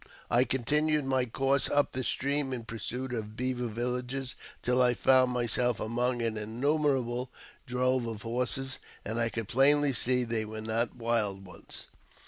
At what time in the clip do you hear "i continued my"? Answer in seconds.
0.31-1.25